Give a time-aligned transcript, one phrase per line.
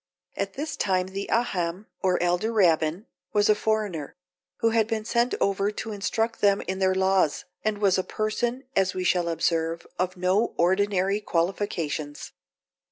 [0.35, 4.15] At this time the Haham, or elder Rabbin, was a foreigner,
[4.57, 8.63] who had been sent over to instruct them in their laws, and was a person,
[8.75, 12.31] as we shall observe, of no ordinary qualifications.